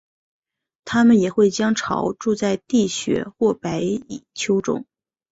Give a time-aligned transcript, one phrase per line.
[0.83, 4.87] 它们也会将巢筑在地穴或白蚁丘中。